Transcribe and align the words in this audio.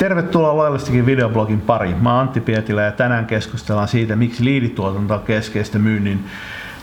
Tervetuloa 0.00 0.56
Loyalistikin 0.56 1.06
videoblogin 1.06 1.60
pari. 1.60 1.94
Mä 1.94 2.12
oon 2.12 2.20
Antti 2.20 2.40
Pietilä 2.40 2.82
ja 2.82 2.92
tänään 2.92 3.26
keskustellaan 3.26 3.88
siitä, 3.88 4.16
miksi 4.16 4.44
liidituotanto 4.44 5.14
on 5.14 5.20
keskeistä 5.20 5.78
myynnin 5.78 6.24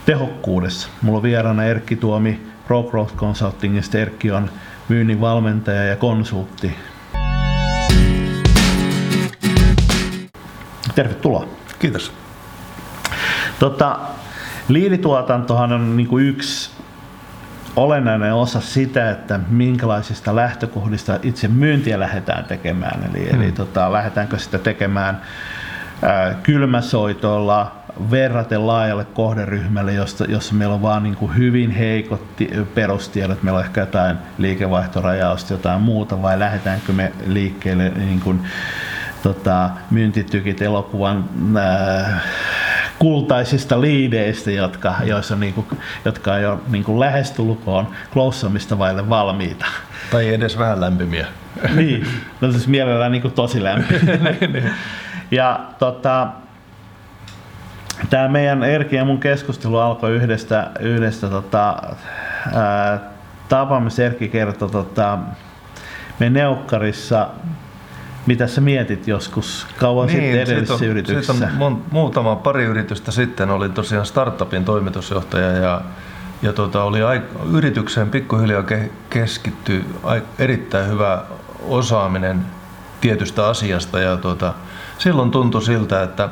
tehokkuudessa. 0.06 0.90
Mulla 1.02 1.18
on 1.18 1.24
vieraana 1.24 1.64
Erkki 1.64 1.96
Tuomi 1.96 2.40
Pro 2.68 2.84
Growth 2.84 3.16
Consultingista. 3.16 3.98
Erkki 3.98 4.32
on 4.32 4.50
myynnin 4.90 5.22
valmentaja 5.22 5.84
ja 5.84 5.96
konsultti. 5.96 6.76
Tervetuloa. 10.96 11.48
Kiitos. 11.80 12.12
Tota, 13.60 14.00
liidituotantohan 14.68 15.72
on 15.72 15.98
niin 15.98 16.08
kuin 16.08 16.26
yksi 16.26 16.77
olennainen 17.78 18.34
osa 18.34 18.62
sitä, 18.62 19.12
että 19.12 19.40
minkälaisista 19.50 20.36
lähtökohdista 20.36 21.20
itse 21.24 21.48
myyntiä 21.48 22.00
lähdetään 22.00 22.46
tekemään. 22.46 23.10
Eli, 23.10 23.30
hmm. 23.32 23.42
eli 23.42 23.52
tota, 23.52 23.92
lähdetäänkö 23.94 24.40
sitä 24.40 24.58
tekemään 24.58 25.22
ää, 26.02 26.34
kylmäsoitolla 26.44 27.72
verraten 28.12 28.68
laajalle 28.68 29.06
kohderyhmälle, 29.06 29.94
josta, 29.94 30.26
jossa 30.26 30.56
meillä 30.56 30.76
on 30.76 30.82
vaan 30.82 31.04
niin 31.04 31.16
kuin 31.16 31.38
hyvin 31.38 31.72
heikot 31.72 32.22
perustiedot, 32.76 33.44
meillä 33.44 33.60
on 33.60 33.66
ehkä 33.66 33.82
jotain 33.82 34.18
liikevaihtorajausta, 34.38 35.54
jotain 35.54 35.82
muuta, 35.82 36.22
vai 36.22 36.40
lähdetäänkö 36.40 36.94
me 36.94 37.12
liikkeelle 37.26 37.90
niin 37.90 38.20
kuin, 38.20 38.42
tota, 39.24 39.70
myyntitykit 39.92 40.62
elokuvan 40.62 41.30
ää, 41.60 42.20
kultaisista 43.00 43.82
liideistä, 43.82 44.52
jotka, 44.52 44.96
joissa 45.04 45.34
on 45.34 45.40
niinku, 45.40 45.68
jotka 46.06 46.34
on 46.34 46.42
jo 46.42 46.62
niinku 46.68 47.00
lähestulkoon 47.00 47.88
kloussamista 48.14 48.80
vaille 48.80 49.10
valmiita. 49.10 49.66
Tai 50.12 50.34
edes 50.34 50.58
vähän 50.58 50.82
lämpimiä. 50.82 51.28
niin, 51.76 52.08
no 52.42 52.52
siis 52.52 52.68
mielellään 52.68 53.12
niinku 53.12 53.30
tosi 53.30 53.64
lämpimiä. 53.64 54.18
Niin, 54.40 54.54
niin. 54.54 54.72
ja 55.32 55.60
tota, 55.80 56.28
tämä 58.10 58.28
meidän 58.28 58.64
Erki 58.64 58.96
ja 58.96 59.06
mun 59.06 59.20
keskustelu 59.20 59.78
alkoi 59.78 60.12
yhdestä, 60.12 60.72
yhdestä 60.80 61.28
tota, 61.28 61.78
ää, 62.54 63.00
tapaamista. 63.50 64.04
Erkki 64.04 64.28
kertoi 64.28 64.70
tota, 64.70 65.18
me 66.20 66.30
Neukkarissa 66.30 67.28
mitä 68.28 68.48
sä 68.48 68.62
mietit 68.62 69.08
joskus 69.08 69.68
kauan 69.78 70.08
niin, 70.08 70.22
sitten 70.22 70.40
edellisessä 70.42 70.86
on, 70.86 70.92
yrityksessä? 70.92 71.34
Siitä 71.34 71.66
on 71.66 71.84
muutama 71.92 72.36
pari 72.36 72.64
yritystä 72.64 73.12
sitten 73.12 73.50
oli 73.50 73.70
tosiaan 73.70 74.06
startupin 74.06 74.66
toimitusjohtaja 74.66 75.52
ja, 75.52 75.82
ja 76.42 76.54
tota, 76.54 76.84
oli 76.84 77.00
aik- 77.00 77.56
yritykseen 77.56 78.10
pikkuhiljaa 78.10 78.62
ke- 78.62 78.92
keskitty 79.10 79.86
erittäin 80.40 80.90
hyvä 80.90 81.24
osaaminen 81.62 82.46
tietystä 83.02 83.48
asiasta 83.48 84.00
ja 84.00 84.18
tota, 84.18 84.54
silloin 84.98 85.32
tuntui 85.32 85.62
siltä, 85.62 86.04
että 86.04 86.30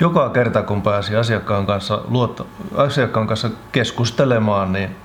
joka 0.00 0.30
kerta 0.30 0.62
kun 0.62 0.82
pääsi 0.82 1.16
asiakkaan 1.16 1.66
kanssa, 1.66 2.00
luotta, 2.08 2.44
asiakkaan 2.76 3.26
kanssa 3.26 3.50
keskustelemaan, 3.72 4.72
niin, 4.72 4.96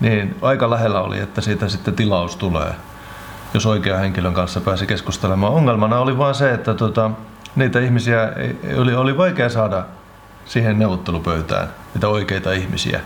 niin 0.00 0.36
aika 0.42 0.70
lähellä 0.70 1.00
oli, 1.00 1.18
että 1.18 1.40
siitä 1.40 1.68
sitten 1.68 1.94
tilaus 1.94 2.36
tulee 2.36 2.74
jos 3.54 3.66
oikean 3.66 4.00
henkilön 4.00 4.34
kanssa 4.34 4.60
pääsi 4.60 4.86
keskustelemaan. 4.86 5.52
Ongelmana 5.52 5.98
oli 5.98 6.18
vain 6.18 6.34
se, 6.34 6.52
että 6.52 6.74
tota, 6.74 7.10
niitä 7.56 7.80
ihmisiä 7.80 8.32
oli, 8.76 8.94
oli 8.94 9.16
vaikea 9.16 9.48
saada 9.48 9.84
siihen 10.44 10.78
neuvottelupöytään, 10.78 11.68
niitä 11.94 12.08
oikeita 12.08 12.52
ihmisiä. 12.52 13.00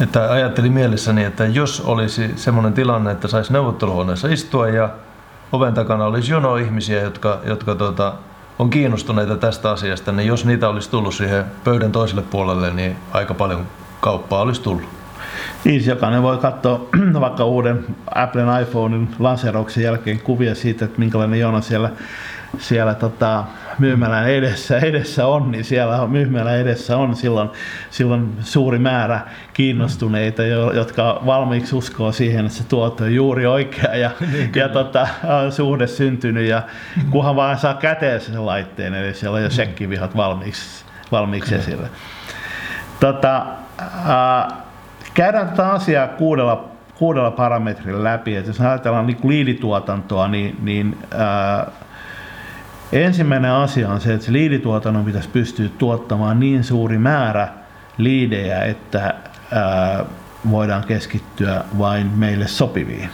Että 0.00 0.32
ajattelin 0.32 0.72
mielessäni, 0.72 1.24
että 1.24 1.46
jos 1.46 1.80
olisi 1.80 2.30
semmoinen 2.36 2.72
tilanne, 2.72 3.10
että 3.10 3.28
saisi 3.28 3.52
neuvotteluhuoneessa 3.52 4.28
istua 4.28 4.68
ja 4.68 4.88
oven 5.52 5.74
takana 5.74 6.04
olisi 6.04 6.32
jono 6.32 6.56
ihmisiä, 6.56 7.02
jotka, 7.02 7.40
jotka 7.44 7.74
tota, 7.74 8.12
on 8.58 8.70
kiinnostuneita 8.70 9.36
tästä 9.36 9.70
asiasta, 9.70 10.12
niin 10.12 10.28
jos 10.28 10.44
niitä 10.44 10.68
olisi 10.68 10.90
tullut 10.90 11.14
siihen 11.14 11.44
pöydän 11.64 11.92
toiselle 11.92 12.22
puolelle, 12.22 12.70
niin 12.70 12.96
aika 13.12 13.34
paljon 13.34 13.66
kauppaa 14.00 14.40
olisi 14.40 14.62
tullut. 14.62 14.99
Niin, 15.64 15.86
jokainen 15.86 16.22
voi 16.22 16.38
katsoa 16.38 16.88
vaikka 17.20 17.44
uuden 17.44 17.84
Applen 18.14 18.62
iPhonein 18.62 19.08
lanseerauksen 19.18 19.84
jälkeen 19.84 20.20
kuvia 20.20 20.54
siitä, 20.54 20.84
että 20.84 20.98
minkälainen 20.98 21.40
jono 21.40 21.60
siellä, 21.60 21.90
siellä 22.58 22.94
tota, 22.94 23.44
myymälän 23.78 24.30
edessä, 24.30 24.78
edessä 24.78 25.26
on, 25.26 25.50
niin 25.50 25.64
siellä 25.64 26.06
myymälän 26.06 26.58
edessä 26.58 26.96
on 26.96 27.16
silloin, 27.16 27.50
silloin 27.90 28.32
suuri 28.40 28.78
määrä 28.78 29.20
kiinnostuneita, 29.52 30.42
jotka 30.74 31.22
valmiiksi 31.26 31.76
uskoo 31.76 32.12
siihen, 32.12 32.46
että 32.46 32.58
se 32.58 32.64
tuote 32.64 33.04
on 33.04 33.14
juuri 33.14 33.46
oikea 33.46 33.96
ja, 33.96 34.10
niin, 34.32 34.52
ja 34.54 34.68
tota, 34.68 35.08
on 35.44 35.52
suhde 35.52 35.86
syntynyt 35.86 36.48
ja 36.48 36.62
kunhan 37.10 37.36
vaan 37.36 37.58
saa 37.58 37.74
käteen 37.74 38.20
sen 38.20 38.46
laitteen, 38.46 38.94
eli 38.94 39.14
siellä 39.14 39.36
on 39.36 39.42
jo 39.42 39.50
sekkivihat 39.50 40.16
valmiiksi, 40.16 40.84
valmiiksi 41.12 41.54
esillä. 41.54 41.88
Tota, 43.00 43.46
äh, 43.80 44.69
Käydään 45.20 45.48
tätä 45.48 45.72
asiaa 45.72 46.08
kuudella, 46.08 46.68
kuudella 46.94 47.30
parametrilla 47.30 48.04
läpi. 48.04 48.36
Et 48.36 48.46
jos 48.46 48.60
ajatellaan 48.60 49.06
niin 49.06 49.18
liidituotantoa, 49.24 50.28
niin, 50.28 50.56
niin 50.62 50.98
ää, 51.14 51.66
ensimmäinen 52.92 53.50
asia 53.50 53.88
on 53.88 54.00
se, 54.00 54.14
että 54.14 54.26
se 54.26 54.32
liidituotannon 54.32 55.04
pitäisi 55.04 55.28
pystyä 55.28 55.68
tuottamaan 55.78 56.40
niin 56.40 56.64
suuri 56.64 56.98
määrä 56.98 57.48
liidejä, 57.98 58.64
että 58.64 59.14
ää, 59.52 60.04
voidaan 60.50 60.84
keskittyä 60.84 61.64
vain 61.78 62.06
meille 62.06 62.48
sopiviin. 62.48 63.10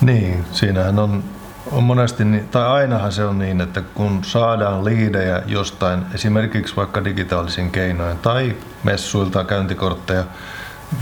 Niin, 0.00 0.44
siinähän 0.52 0.98
on, 0.98 1.24
on 1.72 1.82
monesti, 1.82 2.24
tai 2.50 2.66
ainahan 2.66 3.12
se 3.12 3.24
on 3.24 3.38
niin, 3.38 3.60
että 3.60 3.82
kun 3.94 4.24
saadaan 4.24 4.84
liidejä 4.84 5.42
jostain, 5.46 6.02
esimerkiksi 6.14 6.76
vaikka 6.76 7.04
digitaalisin 7.04 7.70
keinoin 7.70 8.18
tai 8.18 8.56
messuilta 8.84 9.44
käyntikortteja, 9.44 10.24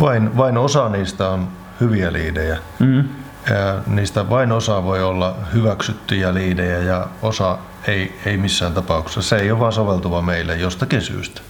vain, 0.01 0.37
vain 0.37 0.59
osa 0.59 0.89
niistä 0.89 1.29
on 1.29 1.49
hyviä 1.81 2.13
liidejä. 2.13 2.59
Mm. 2.79 3.05
Ja 3.51 3.83
niistä 3.87 4.31
vain 4.31 4.53
osa 4.53 4.85
voi 4.85 5.03
olla 5.03 5.37
hyväksyttyjä 5.55 6.35
liidejä 6.35 6.79
ja 6.79 7.07
osa 7.23 7.59
ei, 7.87 8.19
ei 8.27 8.37
missään 8.37 8.73
tapauksessa. 8.73 9.23
Se 9.23 9.37
ei 9.37 9.51
ole 9.51 9.61
vaan 9.61 9.73
soveltuva 9.73 10.23
meille 10.23 10.57
jostakin 10.57 11.03
syystä. 11.03 11.41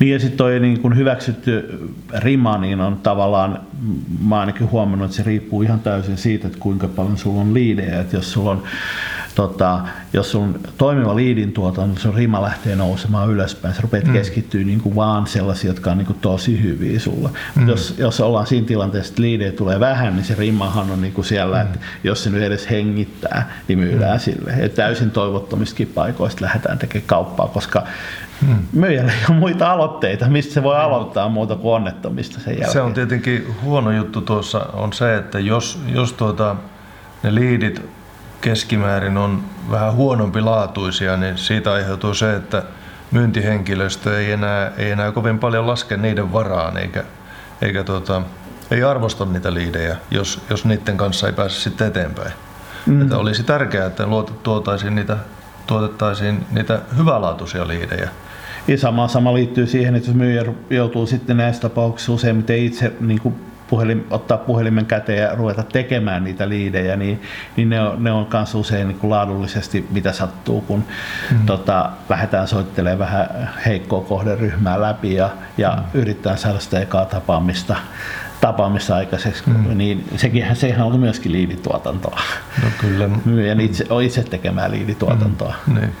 Niin 0.00 0.12
ja 0.12 0.18
sitten 0.18 0.38
toi 0.38 0.60
niin 0.60 0.80
kun 0.80 0.96
hyväksytty 0.96 1.80
rima, 2.18 2.58
niin 2.58 2.80
on 2.80 2.96
tavallaan, 2.96 3.60
mä 4.26 4.40
ainakin 4.40 4.70
huomannut, 4.70 5.04
että 5.04 5.16
se 5.16 5.22
riippuu 5.22 5.62
ihan 5.62 5.80
täysin 5.80 6.16
siitä, 6.16 6.46
että 6.46 6.58
kuinka 6.58 6.88
paljon 6.88 7.18
sulla 7.18 7.40
on 7.40 7.54
liidejä. 7.54 8.00
Että 8.00 8.16
jos 8.16 8.32
sulla 8.32 8.50
on 8.50 8.62
tota, 9.34 9.80
jos 10.12 10.30
sun 10.30 10.60
toimiva 10.78 11.16
liidin 11.16 11.52
tuotanto, 11.52 11.86
niin 11.86 12.00
sun 12.00 12.14
rima 12.14 12.42
lähtee 12.42 12.76
nousemaan 12.76 13.30
ylöspäin, 13.30 13.74
sä 13.74 13.82
rupeat 13.82 14.04
mm. 14.04 14.12
keskittyä 14.12 14.64
niin 14.64 14.80
kuin 14.80 14.96
vaan 14.96 15.26
sellaisia, 15.26 15.70
jotka 15.70 15.90
on 15.90 15.98
niin 15.98 16.06
kuin 16.06 16.18
tosi 16.20 16.62
hyviä 16.62 17.00
sulla. 17.00 17.30
Mm. 17.54 17.68
Jos, 17.68 17.94
jos 17.98 18.20
ollaan 18.20 18.46
siinä 18.46 18.66
tilanteessa, 18.66 19.10
että 19.10 19.22
liidejä 19.22 19.52
tulee 19.52 19.80
vähän, 19.80 20.16
niin 20.16 20.24
se 20.24 20.34
rimahan 20.34 20.90
on 20.90 21.02
niin 21.02 21.12
kuin 21.12 21.24
siellä, 21.24 21.56
mm. 21.56 21.62
että 21.62 21.78
jos 22.04 22.24
se 22.24 22.30
nyt 22.30 22.42
edes 22.42 22.70
hengittää, 22.70 23.52
niin 23.68 23.78
myydään 23.78 24.16
mm. 24.16 24.20
sille. 24.20 24.54
Et 24.58 24.74
täysin 24.74 25.10
toivottomistakin 25.10 25.92
paikoista 25.94 26.44
lähdetään 26.44 26.78
tekemään 26.78 27.06
kauppaa, 27.06 27.48
koska 27.48 27.86
Hmm. 28.46 28.58
Myyjällä 28.72 29.12
ei 29.12 29.18
ole 29.30 29.38
muita 29.38 29.72
aloitteita, 29.72 30.28
mistä 30.28 30.54
se 30.54 30.62
voi 30.62 30.76
aloittaa 30.76 31.28
muuta 31.28 31.56
kuin 31.56 31.74
onnettomista 31.74 32.40
sen 32.40 32.52
jälkeen. 32.52 32.72
Se 32.72 32.80
on 32.80 32.94
tietenkin 32.94 33.54
huono 33.62 33.90
juttu 33.90 34.20
tuossa 34.20 34.66
on 34.72 34.92
se, 34.92 35.16
että 35.16 35.38
jos, 35.38 35.78
jos 35.86 36.12
tuota, 36.12 36.56
ne 37.22 37.34
liidit 37.34 37.82
keskimäärin 38.40 39.16
on 39.16 39.44
vähän 39.70 39.94
huonompi 39.94 40.40
laatuisia, 40.40 41.16
niin 41.16 41.38
siitä 41.38 41.72
aiheutuu 41.72 42.14
se, 42.14 42.36
että 42.36 42.62
myyntihenkilöstö 43.10 44.20
ei 44.20 44.32
enää, 44.32 44.72
ei 44.76 44.90
enää 44.90 45.12
kovin 45.12 45.38
paljon 45.38 45.66
laske 45.66 45.96
niiden 45.96 46.32
varaan 46.32 46.76
eikä, 46.76 47.04
eikä 47.62 47.84
tuota, 47.84 48.22
ei 48.70 48.82
arvosta 48.82 49.24
niitä 49.24 49.54
liidejä, 49.54 49.96
jos, 50.10 50.40
jos 50.50 50.64
niiden 50.64 50.96
kanssa 50.96 51.26
ei 51.26 51.32
pääse 51.32 51.60
sitten 51.60 51.86
eteenpäin. 51.86 52.32
Mm. 52.86 53.02
Että 53.02 53.18
olisi 53.18 53.42
tärkeää, 53.42 53.86
että 53.86 54.04
tuotaisiin 54.42 54.94
niitä, 54.94 55.16
tuotettaisiin 55.66 56.46
niitä 56.50 56.80
hyvälaatuisia 56.98 57.68
liidejä. 57.68 58.08
Ja 58.68 58.78
sama, 58.78 59.08
sama 59.08 59.34
liittyy 59.34 59.66
siihen, 59.66 59.94
että 59.94 60.08
jos 60.08 60.16
myyjä 60.16 60.44
joutuu 60.70 61.06
sitten 61.06 61.36
näissä 61.36 61.62
tapauksissa 61.62 62.12
useimmiten 62.12 62.58
itse 62.58 62.92
niin 63.00 63.20
kuin 63.20 63.34
puhelin, 63.68 64.06
ottaa 64.10 64.38
puhelimen 64.38 64.86
käteen 64.86 65.22
ja 65.22 65.34
ruveta 65.34 65.62
tekemään 65.62 66.24
niitä 66.24 66.48
liidejä, 66.48 66.96
niin, 66.96 67.22
niin 67.56 67.70
ne 67.70 67.80
on, 67.80 68.04
ne 68.04 68.12
on 68.12 68.26
kanssa 68.26 68.58
usein 68.58 68.88
niin 68.88 68.98
kuin 68.98 69.10
laadullisesti 69.10 69.86
mitä 69.90 70.12
sattuu, 70.12 70.60
kun 70.60 70.84
mm. 71.30 71.46
tota, 71.46 71.90
lähdetään 72.08 72.48
soittelemaan 72.48 72.98
vähän 72.98 73.52
heikkoa 73.66 74.00
kohderyhmää 74.00 74.80
läpi 74.80 75.14
ja, 75.14 75.30
ja 75.58 75.76
mm. 75.76 76.00
yrittää 76.00 76.36
saada 76.36 76.60
sitä 76.60 76.80
ekaa 76.80 77.04
tapaamista 77.04 77.76
tapaamista 78.44 78.96
aikaiseksi, 78.96 79.42
mm. 79.46 79.78
niin 79.78 80.04
sekin, 80.16 80.56
sehän 80.56 80.86
on 80.86 81.00
myöskin 81.00 81.32
liidituotantoa. 81.32 82.20
No 82.62 82.68
kyllä. 82.78 83.08
Myyjän 83.24 83.60
itse, 83.60 83.86
on 83.90 84.02
itse 84.02 84.22
tekemään 84.22 84.70
liidituotantoa. 84.70 85.54
Mm. 85.66 85.74
Niin. 85.74 85.92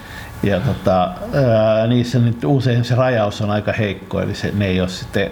Ja 0.42 0.60
tota, 0.60 1.02
ää, 1.02 1.86
niissä 1.86 2.18
nyt 2.18 2.44
usein 2.44 2.84
se 2.84 2.94
rajaus 2.94 3.40
on 3.40 3.50
aika 3.50 3.72
heikko, 3.72 4.20
eli 4.20 4.34
se, 4.34 4.52
ne 4.56 4.66
ei 4.66 4.80
ole 4.80 4.88
sitten 4.88 5.30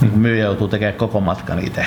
niin 0.00 0.18
myyjä 0.18 0.44
joutuu 0.44 0.68
tekemään 0.68 0.94
koko 0.94 1.20
matkan 1.20 1.58
itse. 1.58 1.86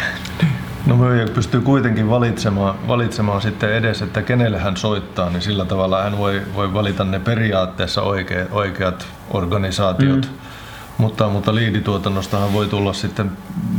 No 0.86 0.96
myyjä 0.96 1.26
pystyy 1.28 1.62
kuitenkin 1.62 2.10
valitsemaan, 2.10 2.76
valitsemaan 2.88 3.42
sitten 3.42 3.74
edes, 3.74 4.02
että 4.02 4.22
kenelle 4.22 4.60
hän 4.60 4.78
soittaa, 4.78 5.30
niin 5.30 5.42
sillä 5.42 5.66
tavalla 5.66 6.04
hän 6.04 6.18
voi, 6.18 6.42
voi 6.56 6.74
valita 6.74 7.04
ne 7.04 7.20
periaatteessa 7.20 8.02
oikeat, 8.02 8.48
oikeat 8.52 9.08
organisaatiot. 9.32 10.26
Mm. 10.26 10.38
Mutta, 10.98 11.30
mutta 11.30 11.56
liidituotannostahan 11.56 12.54
voi 12.54 12.68
tulla 12.68 12.94
sitten 12.94 13.32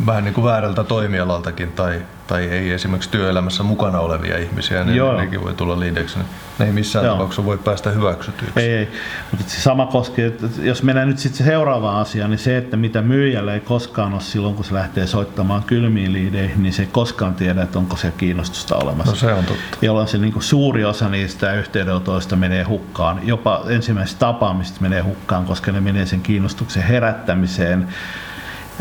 vähän 0.07 0.25
niin 0.25 0.35
kuin 0.35 0.45
väärältä 0.45 0.85
toimialaltakin 0.85 1.73
tai, 1.73 2.03
tai 2.27 2.45
ei 2.45 2.71
esimerkiksi 2.71 3.11
työelämässä 3.11 3.63
mukana 3.63 4.01
olevia 4.01 4.39
ihmisiä, 4.39 4.85
niin 4.85 4.97
Joo. 4.97 5.17
nekin 5.17 5.45
voi 5.45 5.55
tulla 5.55 5.81
liideksi. 5.81 6.19
Ne 6.59 6.67
ei 6.67 6.73
missään 6.73 7.05
Joo. 7.05 7.15
tapauksessa 7.15 7.45
voi 7.45 7.59
päästä 7.59 7.91
hyväksytyksi. 7.91 8.61
Ei, 8.61 8.71
ei. 8.71 8.89
mutta 9.31 9.53
se 9.53 9.61
sama 9.61 9.87
koskee, 9.87 10.27
että 10.27 10.47
jos 10.63 10.83
mennään 10.83 11.09
nyt 11.09 11.19
sitten 11.19 11.47
seuraavaan 11.47 12.01
asiaan, 12.01 12.31
niin 12.31 12.39
se, 12.39 12.57
että 12.57 12.77
mitä 12.77 13.03
myyjälle 13.03 13.55
ei 13.55 13.61
koskaan 13.61 14.13
ole 14.13 14.21
silloin, 14.21 14.55
kun 14.55 14.65
se 14.65 14.75
lähtee 14.75 15.07
soittamaan 15.07 15.63
kylmiin 15.63 16.13
liideihin, 16.13 16.63
niin 16.63 16.73
se 16.73 16.83
ei 16.83 16.89
koskaan 16.93 17.35
tiedä, 17.35 17.63
että 17.63 17.79
onko 17.79 17.97
se 17.97 18.13
kiinnostusta 18.17 18.77
olemassa. 18.77 19.13
No 19.13 19.17
se 19.17 19.33
on 19.33 19.45
totta. 19.45 19.79
Jolloin 19.83 20.09
se 20.09 20.19
niin 20.19 20.33
kuin 20.33 20.43
suuri 20.43 20.85
osa 20.85 21.09
niistä 21.09 21.55
yhteydenotoista 21.55 22.37
menee 22.37 22.63
hukkaan. 22.63 23.21
Jopa 23.23 23.63
ensimmäisestä 23.69 24.19
tapaamista 24.19 24.81
menee 24.81 25.01
hukkaan, 25.01 25.45
koska 25.45 25.73
ne 25.73 25.81
menee 25.81 26.07
sen 26.07 26.21
kiinnostuksen 26.21 26.83
herättämiseen 26.83 27.89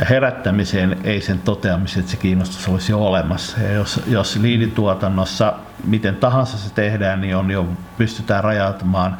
herättämiseen, 0.09 0.97
ei 1.03 1.21
sen 1.21 1.39
toteamiseen, 1.39 1.99
että 1.99 2.11
se 2.11 2.17
kiinnostus 2.17 2.67
olisi 2.67 2.91
jo 2.91 2.99
olemassa. 2.99 3.59
Ja 3.59 3.73
jos, 3.73 4.01
jos 4.07 4.35
liidituotannossa 4.35 5.53
miten 5.83 6.15
tahansa 6.15 6.57
se 6.57 6.73
tehdään, 6.73 7.21
niin 7.21 7.35
on 7.35 7.51
jo 7.51 7.67
pystytään 7.97 8.43
rajautumaan 8.43 9.17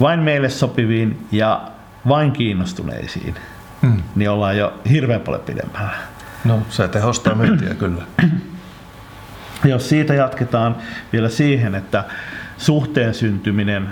vain 0.00 0.20
meille 0.20 0.48
sopiviin 0.48 1.26
ja 1.32 1.62
vain 2.08 2.32
kiinnostuneisiin, 2.32 3.34
hmm. 3.82 4.02
niin 4.14 4.30
ollaan 4.30 4.56
jo 4.56 4.80
hirveän 4.90 5.20
paljon 5.20 5.42
pidemmällä. 5.42 5.94
No 6.44 6.62
se 6.68 6.88
tehostaa 6.88 7.34
myyntiä 7.34 7.74
kyllä. 7.74 8.02
Jos 9.64 9.88
siitä 9.88 10.14
jatketaan 10.14 10.76
vielä 11.12 11.28
siihen, 11.28 11.74
että 11.74 12.04
suhteen 12.58 13.14
syntyminen, 13.14 13.90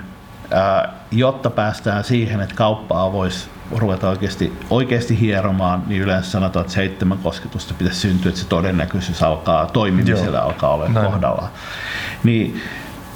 jotta 1.11 1.49
päästään 1.49 2.03
siihen, 2.03 2.41
että 2.41 2.55
kauppaa 2.55 3.11
voisi 3.11 3.49
ruveta 3.75 4.09
oikeasti, 4.09 4.53
oikeasti 4.69 5.19
hieromaan, 5.19 5.83
niin 5.87 6.01
yleensä 6.01 6.31
sanotaan, 6.31 6.61
että 6.61 6.73
seitsemän 6.73 7.17
kosketusta 7.17 7.73
pitäisi 7.73 7.99
syntyä, 7.99 8.29
että 8.29 8.41
se 8.41 8.47
todennäköisyys 8.47 9.23
alkaa 9.23 9.65
toimimisella 9.65 10.37
Joo. 10.37 10.45
alkaa 10.45 10.73
olla 10.73 10.89
kohdalla. 11.03 11.49
Niin 12.23 12.61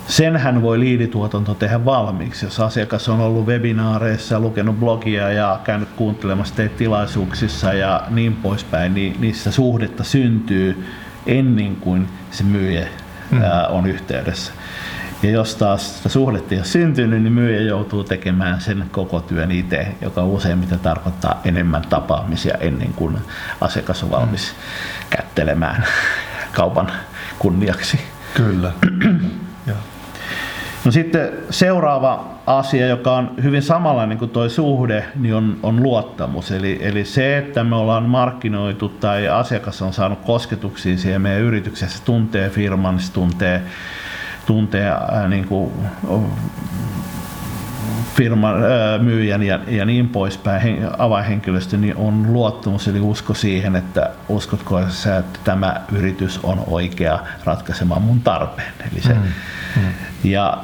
senhän 0.07 0.61
voi 0.61 0.79
liidituotanto 0.79 1.53
tehdä 1.53 1.85
valmiiksi. 1.85 2.45
Jos 2.45 2.59
asiakas 2.59 3.09
on 3.09 3.19
ollut 3.19 3.45
webinaareissa, 3.45 4.39
lukenut 4.39 4.79
blogia 4.79 5.31
ja 5.31 5.59
käynyt 5.63 5.89
kuuntelemassa 5.95 6.55
teitä 6.55 6.77
tilaisuuksissa 6.77 7.73
ja 7.73 8.03
niin 8.09 8.35
poispäin, 8.35 8.93
niin 8.93 9.21
niissä 9.21 9.51
suhdetta 9.51 10.03
syntyy 10.03 10.85
ennen 11.25 11.75
kuin 11.75 12.07
se 12.31 12.43
myyjä 12.43 12.87
mm. 13.31 13.41
on 13.69 13.87
yhteydessä. 13.87 14.53
Ja 15.23 15.31
jos 15.31 15.55
taas 15.55 15.97
sitä 15.97 16.09
suhdetta 16.09 16.55
ei 16.55 16.59
ole 16.59 16.65
syntynyt, 16.65 17.21
niin 17.23 17.33
myyjä 17.33 17.61
joutuu 17.61 18.03
tekemään 18.03 18.61
sen 18.61 18.85
koko 18.91 19.19
työn 19.19 19.51
itse, 19.51 19.87
joka 20.01 20.25
useimmiten 20.25 20.79
tarkoittaa 20.79 21.41
enemmän 21.45 21.81
tapaamisia 21.89 22.57
ennen 22.59 22.93
kuin 22.93 23.17
asiakas 23.61 24.03
on 24.03 24.11
valmis 24.11 24.51
mm. 24.51 25.07
kättelemään 25.09 25.85
kaupan 26.51 26.91
kunniaksi. 27.39 27.99
Kyllä. 28.33 28.71
No 30.85 30.91
sitten 30.91 31.31
seuraava 31.49 32.27
asia, 32.45 32.87
joka 32.87 33.15
on 33.15 33.31
hyvin 33.43 33.61
samanlainen 33.61 34.17
kuin 34.17 34.31
tuo 34.31 34.49
suhde, 34.49 35.05
niin 35.15 35.35
on, 35.35 35.57
on 35.63 35.83
luottamus. 35.83 36.51
Eli, 36.51 36.79
eli 36.81 37.05
se, 37.05 37.37
että 37.37 37.63
me 37.63 37.75
ollaan 37.75 38.03
markkinoitu 38.03 38.89
tai 38.89 39.27
asiakas 39.27 39.81
on 39.81 39.93
saanut 39.93 40.19
kosketuksia 40.25 40.97
siihen 40.97 41.21
meidän 41.21 41.41
yrityksessä, 41.41 42.03
tuntee 42.05 42.49
firman, 42.49 42.99
se 42.99 43.13
tuntee 43.13 43.61
tuntee 44.45 44.89
ää, 44.89 45.27
niin 45.27 45.47
kuin, 45.47 45.71
firman 48.15 48.63
ää, 48.63 48.97
myyjän 48.97 49.43
ja, 49.43 49.59
ja 49.67 49.85
niin 49.85 50.09
poispäin, 50.09 50.61
hen, 50.61 50.89
avainhenkilöstö, 50.97 51.77
niin 51.77 51.95
on 51.95 52.33
luottamus 52.33 52.87
eli 52.87 52.99
usko 52.99 53.33
siihen, 53.33 53.75
että 53.75 54.09
uskotko 54.29 54.81
sä, 54.89 55.17
että 55.17 55.39
tämä 55.43 55.81
yritys 55.91 56.39
on 56.43 56.63
oikea 56.67 57.19
ratkaisemaan 57.43 58.01
mun 58.01 58.21
tarpeen. 58.21 58.73
Eli 58.91 59.01
se, 59.01 59.13
mm. 59.13 59.21
Mm. 59.75 59.81
Ja 60.23 60.57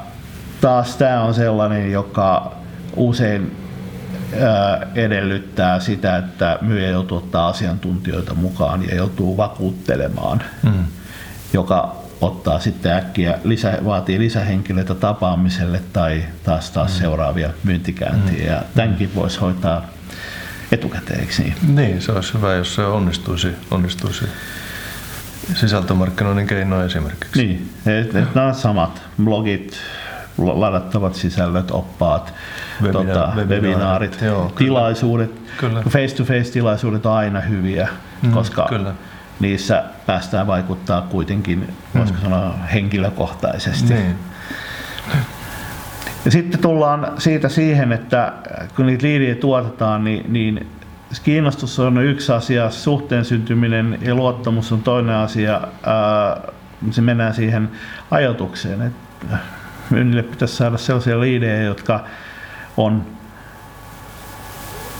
taas 0.61 0.95
tämä 0.95 1.23
on 1.23 1.33
sellainen, 1.33 1.91
joka 1.91 2.51
usein 2.95 3.57
edellyttää 4.95 5.79
sitä, 5.79 6.17
että 6.17 6.57
myyjä 6.61 6.89
joutuu 6.89 7.17
ottaa 7.17 7.47
asiantuntijoita 7.47 8.33
mukaan 8.33 8.89
ja 8.89 8.95
joutuu 8.95 9.37
vakuuttelemaan, 9.37 10.43
mm. 10.63 10.83
joka 11.53 12.00
ottaa 12.21 12.59
sitten 12.59 12.91
äkkiä, 12.91 13.39
lisä, 13.43 13.77
vaatii 13.85 14.19
lisähenkilöitä 14.19 14.95
tapaamiselle 14.95 15.81
tai 15.93 16.23
taas 16.43 16.71
taas 16.71 16.91
mm. 16.93 16.99
seuraavia 16.99 17.49
myyntikäyntiä. 17.63 18.43
Mm. 18.43 18.47
Ja 18.47 18.61
tämänkin 18.75 19.15
voisi 19.15 19.39
hoitaa 19.39 19.87
etukäteen, 20.71 21.19
eikö 21.19 21.33
niin? 21.37 21.55
Niin, 21.75 22.01
se 22.01 22.11
olisi 22.11 22.33
hyvä, 22.33 22.53
jos 22.53 22.75
se 22.75 22.85
onnistuisi, 22.85 23.47
onnistuisi 23.71 24.25
sisältömarkkinoinnin 25.53 26.47
keino 26.47 26.83
esimerkiksi. 26.83 27.45
Niin, 27.45 27.73
et, 27.85 28.15
et 28.15 28.35
nämä 28.35 28.53
samat 28.53 29.01
blogit, 29.23 29.77
ladattavat 30.37 31.15
sisällöt, 31.15 31.71
oppaat, 31.71 32.33
Webina- 32.81 32.91
tota, 32.91 33.33
webinaarit, 33.35 34.21
joo, 34.21 34.51
tilaisuudet. 34.57 35.31
Kyllä. 35.57 35.81
Face-to-face 35.89 36.51
tilaisuudet 36.51 37.05
on 37.05 37.13
aina 37.13 37.39
hyviä, 37.39 37.89
mm, 38.21 38.31
koska 38.31 38.65
kyllä 38.69 38.93
niissä 39.41 39.83
päästään 40.05 40.47
vaikuttaa 40.47 41.01
kuitenkin, 41.01 41.73
voisiko 41.95 42.17
mm. 42.17 42.23
sanoa, 42.23 42.53
henkilökohtaisesti. 42.73 43.93
Niin. 43.93 44.15
Ja 46.25 46.31
sitten 46.31 46.59
tullaan 46.59 47.07
siitä 47.17 47.49
siihen, 47.49 47.91
että 47.91 48.33
kun 48.75 48.85
niitä 48.85 49.07
liidejä 49.07 49.35
tuotetaan, 49.35 50.03
niin, 50.03 50.33
niin 50.33 50.67
kiinnostus 51.23 51.79
on 51.79 51.97
yksi 51.97 52.31
asia, 52.31 52.69
suhteen 52.69 53.25
syntyminen 53.25 53.99
ja 54.01 54.15
luottamus 54.15 54.71
on 54.71 54.83
toinen 54.83 55.15
asia. 55.15 55.61
Ää, 55.83 56.41
se 56.91 57.01
mennään 57.01 57.33
siihen 57.33 57.69
ajatukseen, 58.11 58.81
että 58.81 59.37
myynnille 59.89 60.23
pitäisi 60.23 60.55
saada 60.55 60.77
sellaisia 60.77 61.19
liidejä, 61.19 61.63
jotka 61.63 62.05
on 62.77 63.05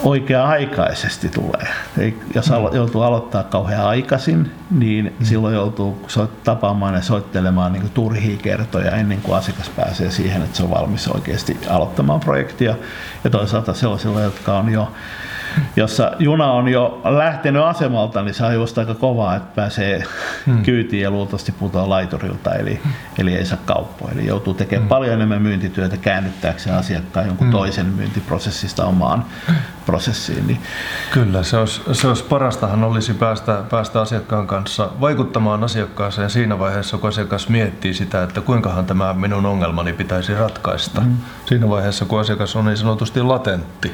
oikea-aikaisesti 0.03 1.29
tulee. 1.29 1.67
Ei, 1.97 2.19
jos 2.35 2.51
alo- 2.51 2.75
joutuu 2.75 3.01
aloittaa 3.01 3.43
kauhean 3.43 3.85
aikaisin, 3.85 4.51
niin 4.71 5.15
mm. 5.19 5.25
silloin 5.25 5.55
joutuu 5.55 6.07
tapaamaan 6.43 6.93
ja 6.95 7.01
soittelemaan 7.01 7.73
niin 7.73 7.89
turhia 7.89 8.37
kertoja 8.37 8.91
ennen 8.91 9.21
kuin 9.21 9.37
asiakas 9.37 9.69
pääsee 9.69 10.11
siihen, 10.11 10.41
että 10.41 10.57
se 10.57 10.63
on 10.63 10.71
valmis 10.71 11.07
oikeasti 11.07 11.57
aloittamaan 11.69 12.19
projektia. 12.19 12.75
Ja 13.23 13.29
toisaalta 13.29 13.73
sellaisilla, 13.73 14.21
jotka 14.21 14.57
on 14.57 14.69
jo 14.69 14.91
jossa 15.75 16.11
juna 16.19 16.51
on 16.51 16.67
jo 16.67 17.01
lähtenyt 17.03 17.63
asemalta, 17.63 18.21
niin 18.21 18.35
on 18.45 18.53
just 18.53 18.77
aika 18.77 18.95
kovaa, 18.95 19.35
että 19.35 19.55
pääsee 19.55 20.03
hmm. 20.45 20.63
kyytiin 20.63 21.03
ja 21.03 21.11
luultavasti 21.11 21.51
putoaa 21.51 21.89
laiturilta, 21.89 22.53
eli, 22.53 22.79
hmm. 22.83 22.93
eli 23.17 23.35
ei 23.35 23.45
saa 23.45 23.57
kauppoa. 23.65 24.11
Eli 24.11 24.27
joutuu 24.27 24.53
tekemään 24.53 24.83
hmm. 24.83 24.89
paljon 24.89 25.13
enemmän 25.13 25.41
myyntityötä 25.41 25.97
käännyttääkseen 25.97 26.75
asiakkaan 26.75 27.27
jonkun 27.27 27.47
hmm. 27.47 27.51
toisen 27.51 27.85
myyntiprosessista 27.85 28.85
omaan 28.85 29.25
prosessiin. 29.85 30.47
Niin. 30.47 30.61
Kyllä, 31.11 31.43
se 31.43 31.57
olisi, 31.57 31.81
se 31.91 32.07
olisi 32.07 32.23
parastahan 32.23 32.83
olisi 32.83 33.13
päästä, 33.13 33.63
päästä 33.69 34.01
asiakkaan 34.01 34.47
kanssa 34.47 34.89
vaikuttamaan 35.01 35.63
asiakkaaseen 35.63 36.29
siinä 36.29 36.59
vaiheessa, 36.59 36.97
kun 36.97 37.09
asiakas 37.09 37.49
miettii 37.49 37.93
sitä, 37.93 38.23
että 38.23 38.41
kuinkahan 38.41 38.85
tämä 38.85 39.13
minun 39.13 39.45
ongelmani 39.45 39.93
pitäisi 39.93 40.35
ratkaista. 40.35 41.01
Hmm. 41.01 41.17
Siinä 41.45 41.69
vaiheessa, 41.69 42.05
kun 42.05 42.19
asiakas 42.19 42.55
on 42.55 42.65
niin 42.65 42.77
sanotusti 42.77 43.21
latentti. 43.21 43.91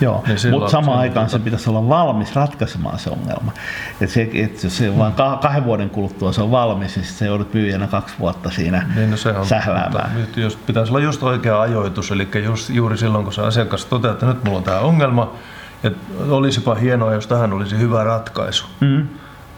Joo, 0.00 0.24
niin 0.26 0.38
mutta 0.50 0.70
samaan 0.70 0.98
aikaan 0.98 1.30
se 1.30 1.38
pitäisi 1.38 1.70
olla 1.70 1.88
valmis 1.88 2.34
ratkaisemaan 2.34 2.98
se 2.98 3.10
ongelma. 3.10 3.52
Et 4.00 4.10
se, 4.10 4.30
et 4.34 4.64
jos 4.64 4.76
se 4.76 4.98
vain 4.98 5.12
kahden 5.12 5.64
vuoden 5.64 5.90
kuluttua 5.90 6.32
se 6.32 6.42
on 6.42 6.50
valmis, 6.50 6.96
niin 6.96 7.06
se 7.06 7.26
joudut 7.26 7.54
myyjänä 7.54 7.86
kaksi 7.86 8.14
vuotta 8.18 8.50
siinä 8.50 8.86
niin 8.94 9.10
no 9.10 9.16
se 9.16 9.28
on, 9.28 9.46
sähläämään. 9.46 10.10
Mutta 10.20 10.40
just, 10.40 10.58
pitäisi 10.66 10.92
olla 10.92 11.00
just 11.00 11.22
oikea 11.22 11.60
ajoitus, 11.60 12.10
eli 12.10 12.28
just, 12.44 12.70
juuri 12.70 12.98
silloin 12.98 13.24
kun 13.24 13.32
se 13.32 13.42
asiakas 13.42 13.84
toteaa, 13.84 14.12
että 14.12 14.26
nyt 14.26 14.44
mulla 14.44 14.58
on 14.58 14.64
tämä 14.64 14.78
ongelma, 14.78 15.32
ja 15.82 15.90
olisipa 16.28 16.74
hienoa, 16.74 17.14
jos 17.14 17.26
tähän 17.26 17.52
olisi 17.52 17.78
hyvä 17.78 18.04
ratkaisu. 18.04 18.66
Mm. 18.80 19.08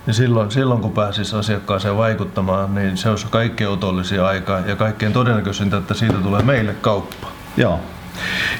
Niin 0.07 0.15
silloin, 0.15 0.51
silloin 0.51 0.81
kun 0.81 0.93
pääsisi 0.93 1.37
asiakkaaseen 1.37 1.97
vaikuttamaan, 1.97 2.75
niin 2.75 2.97
se 2.97 3.11
olisi 3.11 3.27
kaikkein 3.31 3.71
otollisia 3.71 4.27
aikaa 4.27 4.61
ja 4.61 4.77
kaikkein 4.77 5.13
todennäköisintä, 5.13 5.77
että 5.77 5.95
siitä 5.95 6.17
tulee 6.17 6.43
meille 6.43 6.75
kauppa. 6.75 7.27
Joo. 7.57 7.81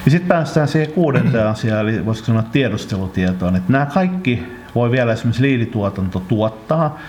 Ja 0.05 0.11
sitten 0.11 0.27
päästään 0.27 0.67
siihen 0.67 0.91
kuudenteen 0.91 1.47
asiaan, 1.47 1.89
eli 1.89 2.05
voisiko 2.05 2.25
sanoa 2.25 2.43
tiedustelutietoon, 2.43 3.55
että 3.55 3.71
nämä 3.71 3.85
kaikki 3.85 4.43
voi 4.75 4.91
vielä 4.91 5.13
esimerkiksi 5.13 5.41
liidituotanto 5.41 6.19
tuottaa, 6.19 6.99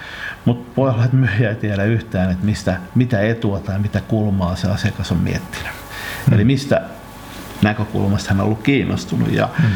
mutta 0.45 0.73
voi 0.77 0.91
olla, 0.91 1.05
että 1.05 1.17
myyjä 1.17 1.49
ei 1.49 1.55
tiedä 1.55 1.85
yhtään, 1.85 2.31
että 2.31 2.45
mistä, 2.45 2.77
mitä 2.95 3.21
etua 3.21 3.59
tai 3.59 3.79
mitä 3.79 4.01
kulmaa 4.09 4.57
se 4.57 4.69
asiakas 4.69 5.13
on 5.13 5.19
miettinyt. 5.19 5.73
Mm. 6.27 6.35
Eli 6.35 6.45
mistä 6.45 6.83
näkökulmasta 7.63 8.29
hän 8.31 8.41
on 8.41 8.47
ollut 8.47 8.63
kiinnostunut. 8.63 9.33
Ja, 9.33 9.49
mm. 9.59 9.71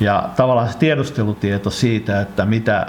ja 0.00 0.28
tavallaan 0.36 0.68
se 0.68 0.78
tiedustelutieto 0.78 1.70
siitä, 1.70 2.20
että 2.20 2.44
mitä, 2.44 2.86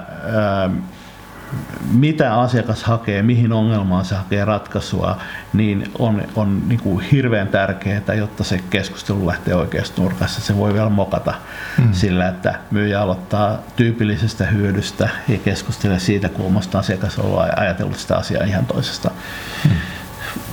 mitä 1.91 2.39
asiakas 2.39 2.83
hakee, 2.83 3.21
mihin 3.21 3.53
ongelmaan 3.53 4.05
se 4.05 4.15
hakee 4.15 4.45
ratkaisua, 4.45 5.17
niin 5.53 5.91
on, 5.99 6.21
on 6.35 6.69
niin 6.69 6.79
kuin 6.79 7.05
hirveän 7.11 7.47
tärkeää, 7.47 8.13
jotta 8.17 8.43
se 8.43 8.59
keskustelu 8.69 9.27
lähtee 9.27 9.55
oikeasta 9.55 10.01
nurkassa. 10.01 10.41
Se 10.41 10.57
voi 10.57 10.73
vielä 10.73 10.89
mokata 10.89 11.33
mm. 11.77 11.93
sillä, 11.93 12.27
että 12.27 12.59
myyjä 12.71 13.01
aloittaa 13.01 13.59
tyypillisestä 13.75 14.45
hyödystä 14.45 15.09
ja 15.27 15.37
keskustelee 15.37 15.99
siitä 15.99 16.29
kulmasta 16.29 16.79
asiakas 16.79 17.19
on 17.19 17.45
ajatellut 17.55 17.97
sitä 17.97 18.17
asiaa 18.17 18.43
ihan 18.43 18.65
toisesta 18.65 19.11
mm. 19.65 19.71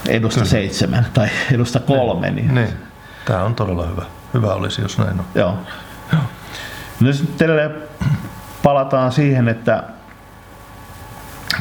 edusta 0.08 0.40
Kyllä. 0.40 0.50
seitsemän 0.50 1.06
tai 1.14 1.28
edusta 1.52 1.80
kolme. 1.80 2.30
Niin, 2.30 2.36
niin. 2.36 2.54
niin. 2.54 2.76
Tämä 3.24 3.42
on 3.42 3.54
todella 3.54 3.86
hyvä. 3.86 4.02
Hyvä 4.34 4.54
olisi, 4.54 4.82
jos 4.82 4.98
näin 4.98 5.20
on. 5.20 5.24
Joo. 5.34 5.58
Joo. 6.12 6.22
Nyt 7.00 7.24
palataan 8.62 9.12
siihen, 9.12 9.48
että 9.48 9.82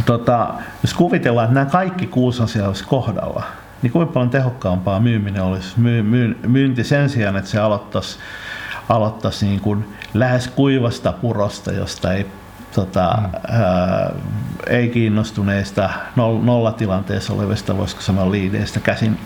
tota, 0.05 0.53
jos 0.81 0.93
kuvitellaan, 0.93 1.45
että 1.45 1.53
nämä 1.53 1.65
kaikki 1.65 2.07
kuusi 2.07 2.43
asiaa 2.43 2.67
olisi 2.67 2.83
kohdalla, 2.83 3.43
niin 3.81 3.91
kuinka 3.91 4.13
paljon 4.13 4.29
tehokkaampaa 4.29 4.99
myyminen 4.99 5.43
olisi 5.43 5.79
myy, 5.79 6.01
myy, 6.01 6.39
myynti 6.47 6.83
sen 6.83 7.09
sijaan, 7.09 7.37
että 7.37 7.49
se 7.49 7.59
aloittaisi, 7.59 8.19
aloittaisi 8.89 9.45
niin 9.45 9.59
kuin 9.59 9.95
lähes 10.13 10.47
kuivasta 10.47 11.11
purosta, 11.11 11.71
josta 11.71 12.13
ei, 12.13 12.27
tota, 12.75 13.17
mm. 13.17 13.29
ää, 13.47 14.11
ei 14.67 14.89
kiinnostuneista 14.89 15.89
nollatilanteessa 16.43 17.33
olevista, 17.33 17.77
voisiko 17.77 18.01
sanoa 18.01 18.31
liideistä 18.31 18.79
käsin, 18.79 19.19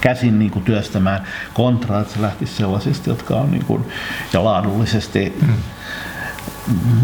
käsin 0.00 0.38
niin 0.38 0.50
kuin 0.50 0.64
työstämään 0.64 1.22
kontra, 1.54 2.00
että 2.00 2.14
se 2.14 2.22
lähtisi 2.22 2.54
sellaisista, 2.54 3.10
jotka 3.10 3.34
on 3.34 3.50
niin 3.50 3.64
kuin, 3.64 3.88
ja 4.32 4.44
laadullisesti 4.44 5.38
mm. 5.42 5.54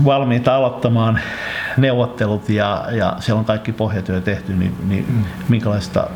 valmiita 0.04 0.56
aloittamaan 0.56 1.20
neuvottelut 1.80 2.48
ja, 2.48 2.86
ja 2.90 3.16
siellä 3.20 3.38
on 3.38 3.44
kaikki 3.44 3.72
pohjatyö 3.72 4.20
tehty, 4.20 4.52
niin, 4.52 4.76
niin 4.88 5.06
mm. 5.08 5.24
minkälaista 5.48 6.10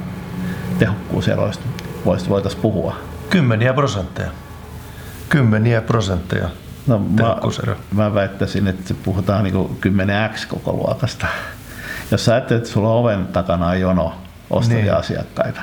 tehokkuuseroista 0.78 1.64
voitaisiin 2.28 2.62
puhua? 2.62 2.96
Kymmeniä 3.30 3.74
prosentteja. 3.74 4.30
Kymmeniä 5.28 5.80
prosentteja 5.80 6.48
no, 6.86 6.98
mä, 6.98 7.36
mä 7.94 8.14
väittäisin, 8.14 8.66
että 8.66 8.94
puhutaan 8.94 9.44
niin 9.44 9.54
10x 9.54 10.46
koko 10.48 10.72
luokasta. 10.72 11.26
Jos 12.10 12.24
sä 12.24 12.32
ajattelet, 12.32 12.62
että 12.62 12.72
sulla 12.72 12.88
on 12.88 13.00
oven 13.00 13.26
takana 13.26 13.66
on 13.66 13.80
jono 13.80 14.14
ostavia 14.50 14.82
niin. 14.82 14.94
asiakkaita, 14.94 15.60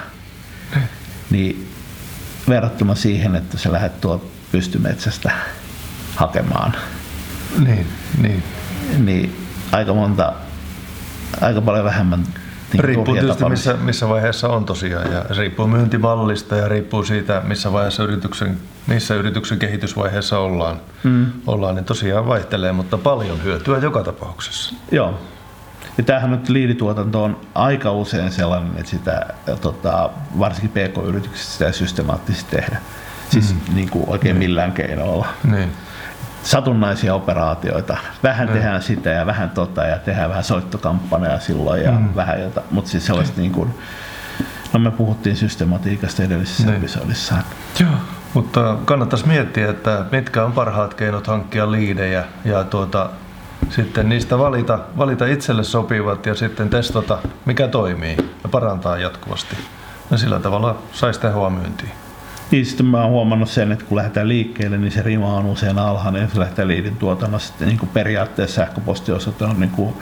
niin. 1.29 1.67
verrattuna 2.49 2.95
siihen, 2.95 3.35
että 3.35 3.57
sä 3.57 3.71
lähdet 3.71 4.01
tuolta 4.01 4.25
pystymetsästä 4.51 5.31
hakemaan, 6.15 6.75
niin, 7.59 7.87
niin. 8.21 8.43
niin 8.97 9.38
aika 9.71 9.93
monta, 9.93 10.33
aika 11.41 11.61
paljon 11.61 11.85
vähemmän 11.85 12.23
niin 12.73 12.83
riippuu 12.83 13.13
tietysti 13.13 13.49
missä, 13.49 13.73
missä 13.73 14.09
vaiheessa 14.09 14.49
on 14.49 14.65
tosiaan 14.65 15.11
ja 15.11 15.25
riippuu 15.37 15.67
myyntimallista 15.67 16.55
ja 16.55 16.67
riippuu 16.67 17.03
siitä 17.03 17.41
missä 17.45 17.73
vaiheessa 17.73 18.03
yrityksen, 18.03 18.57
missä 18.87 19.15
yrityksen 19.15 19.59
kehitysvaiheessa 19.59 20.39
ollaan, 20.39 20.81
mm. 21.03 21.25
ollaan 21.47 21.75
niin 21.75 21.85
tosiaan 21.85 22.27
vaihtelee, 22.27 22.71
mutta 22.71 22.97
paljon 22.97 23.43
hyötyä 23.43 23.77
joka 23.77 24.03
tapauksessa. 24.03 24.75
Joo. 24.91 25.19
Ja 25.97 26.03
tämähän 26.03 26.31
nyt 26.31 26.49
liidituotanto 26.49 27.23
on 27.23 27.37
aika 27.55 27.91
usein 27.91 28.31
sellainen, 28.31 28.71
että 28.77 28.89
sitä 28.89 29.33
tota, 29.61 30.09
varsinkin 30.39 30.69
PK-yrityksissä 30.69 31.51
sitä 31.51 31.65
ei 31.65 31.73
systemaattisesti 31.73 32.55
tehdä. 32.55 32.81
Siis 33.29 33.53
mm. 33.53 33.75
niin 33.75 33.89
kuin 33.89 34.03
oikein 34.07 34.39
niin. 34.39 34.49
millään 34.49 34.71
keinoilla. 34.71 35.27
Niin 35.43 35.71
satunnaisia 36.43 37.15
operaatioita. 37.15 37.97
Vähän 38.23 38.47
mm. 38.47 38.53
tehdään 38.53 38.81
sitä 38.81 39.09
ja 39.09 39.25
vähän 39.25 39.49
tota 39.49 39.83
ja 39.83 39.97
tehdään 39.97 40.29
vähän 40.29 40.43
soittokampanjaa 40.43 41.39
silloin 41.39 41.83
ja 41.83 41.91
mm. 41.91 42.09
vähän 42.15 42.41
jota, 42.41 42.61
mutta 42.71 42.91
siis 42.91 43.05
sellaista 43.05 43.41
niin 43.41 43.51
kuin, 43.51 43.73
no 44.73 44.79
me 44.79 44.91
puhuttiin 44.91 45.35
systematiikasta 45.35 46.23
edellisessä 46.23 46.65
niin. 46.65 46.77
episodissa. 46.77 47.35
Joo, 47.79 47.89
mutta 48.33 48.77
kannattaisi 48.85 49.27
miettiä, 49.27 49.69
että 49.69 50.05
mitkä 50.11 50.45
on 50.45 50.51
parhaat 50.51 50.93
keinot 50.93 51.27
hankkia 51.27 51.71
liidejä 51.71 52.23
ja 52.45 52.63
tuota, 52.63 53.09
sitten 53.69 54.09
niistä 54.09 54.37
valita, 54.39 54.79
valita 54.97 55.25
itselle 55.25 55.63
sopivat 55.63 56.25
ja 56.25 56.35
sitten 56.35 56.69
testata, 56.69 57.17
mikä 57.45 57.67
toimii 57.67 58.17
ja 58.43 58.49
parantaa 58.49 58.97
jatkuvasti. 58.97 59.57
Ja 60.11 60.17
sillä 60.17 60.39
tavalla 60.39 60.77
saisi 60.91 61.19
tehoa 61.19 61.49
myyntiin. 61.49 61.91
Niin 62.51 62.65
sitten 62.65 62.85
mä 62.85 63.01
oon 63.01 63.11
huomannut 63.11 63.49
sen, 63.49 63.71
että 63.71 63.85
kun 63.85 63.97
lähdetään 63.97 64.27
liikkeelle, 64.27 64.77
niin 64.77 64.91
se 64.91 65.01
rima 65.01 65.33
on 65.33 65.45
usein 65.45 65.79
alhainen. 65.79 66.21
Jos 66.21 66.35
lähtee 66.35 66.67
liidin 66.67 66.95
tuotannossa, 66.95 67.47
sitten 67.47 67.67
niin 67.67 67.79
kuin 67.79 67.89
periaatteessa 67.89 68.55
sähköpostiosoite 68.55 69.45
on 69.45 69.59
niin 69.59 69.69
kuin 69.69 69.93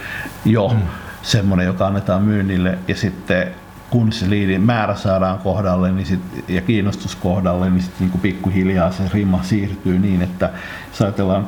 jo 0.46 0.68
mm. 0.68 0.82
semmoinen, 1.22 1.66
joka 1.66 1.88
annetaan 1.88 2.22
myynnille. 2.22 2.78
Ja 2.88 2.96
sitten 2.96 3.48
kun 3.90 4.12
se 4.12 4.30
liidin 4.30 4.62
määrä 4.62 4.96
saadaan 4.96 5.40
kohdalle 5.40 5.92
niin 5.92 6.06
sit, 6.06 6.20
ja 6.48 6.62
kiinnostus 6.62 7.16
kohdalle, 7.16 7.70
niin 7.70 7.82
sitten 7.82 8.08
niin 8.08 8.22
pikkuhiljaa 8.22 8.92
se 8.92 9.04
rima 9.14 9.44
siirtyy 9.44 10.00
niin, 10.00 10.22
että 10.22 10.50
jos 10.90 11.02
ajatellaan 11.02 11.48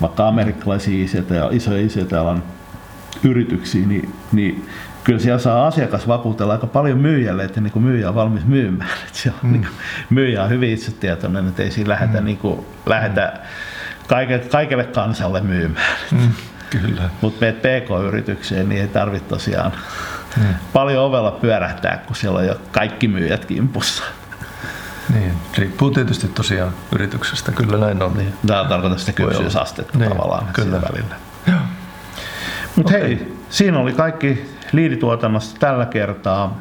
vaikka 0.00 0.28
amerikkalaisia 0.28 1.04
ICT 1.04 1.30
ja 1.30 1.48
isoja 1.52 1.80
ICT-alan 1.80 2.42
yrityksiä, 3.22 3.86
niin, 3.86 4.14
niin 4.32 4.66
kyllä 5.04 5.18
siellä 5.18 5.38
saa 5.38 5.66
asiakas 5.66 6.08
vakuutella 6.08 6.52
aika 6.52 6.66
paljon 6.66 6.98
myyjälle, 6.98 7.44
että 7.44 7.60
niin 7.60 7.72
kuin 7.72 7.84
myyjä 7.84 8.08
on 8.08 8.14
valmis 8.14 8.44
myymään. 8.44 8.90
Että 9.06 9.18
siellä 9.18 9.38
mm. 9.42 9.52
niin 9.52 9.62
kuin, 9.62 9.72
myyjä 10.10 10.42
on 10.42 10.50
hyvin 10.50 10.70
itsetietoinen, 10.70 11.48
että 11.48 11.62
ei 11.62 11.70
siinä 11.70 11.90
lähdetä, 11.90 12.18
mm. 12.18 12.24
niin 12.24 12.38
kuin, 12.38 12.66
lähdetä 12.86 13.32
kaikille, 14.06 14.38
kaikille 14.38 14.84
kansalle 14.84 15.40
myymään. 15.40 15.96
Mm. 16.10 16.32
Kyllä. 16.70 17.10
Mutta 17.20 17.40
meet 17.40 17.58
PK-yritykseen, 17.58 18.68
niin 18.68 18.80
ei 18.80 18.88
tarvitse 18.88 19.28
tosiaan 19.28 19.72
mm. 20.36 20.54
paljon 20.72 21.04
ovella 21.04 21.30
pyörähtää, 21.30 22.02
kun 22.06 22.16
siellä 22.16 22.38
on 22.38 22.46
jo 22.46 22.60
kaikki 22.72 23.08
myyjät 23.08 23.44
kimpussa. 23.44 24.04
Niin, 25.14 25.32
riippuu 25.58 25.90
tietysti 25.90 26.28
tosiaan 26.28 26.72
yrityksestä, 26.92 27.52
kyllä 27.52 27.76
näin 27.76 28.02
on. 28.02 28.14
Niin. 28.14 28.34
Tämä 28.46 28.64
tarkoittaa 28.64 28.98
sitä 28.98 29.12
kypsyysastetta 29.12 29.98
niin, 29.98 30.10
tavallaan 30.10 30.46
kyllä. 30.52 30.82
välillä. 30.82 31.14
Mutta 32.76 32.96
okay. 32.96 33.00
hei, 33.00 33.41
siinä 33.52 33.78
oli 33.78 33.92
kaikki 33.92 34.44
liidituotannosta 34.72 35.60
tällä 35.60 35.86
kertaa. 35.86 36.58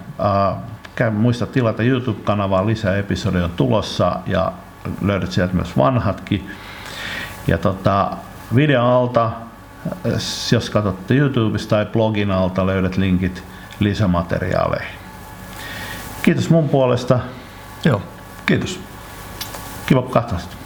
Käy, 0.95 1.09
muista 1.09 1.45
tilata 1.45 1.83
YouTube-kanavaa, 1.83 2.65
lisää 2.65 2.97
episodeja 2.97 3.45
on 3.45 3.51
tulossa 3.51 4.15
ja 4.27 4.51
löydät 5.01 5.31
sieltä 5.31 5.53
myös 5.53 5.77
vanhatkin. 5.77 6.49
Ja 7.47 7.57
tota, 7.57 8.11
videon 8.55 8.87
alta, 8.87 9.31
jos 10.51 10.69
katsotte 10.69 11.13
YouTubesta 11.13 11.69
tai 11.69 11.85
blogin 11.85 12.31
alta, 12.31 12.65
löydät 12.65 12.97
linkit 12.97 13.43
lisämateriaaleihin. 13.79 14.95
Kiitos 16.21 16.49
mun 16.49 16.69
puolesta. 16.69 17.19
Joo, 17.85 18.01
kiitos. 18.45 18.79
Kiva 19.85 20.01
katsoa. 20.01 20.60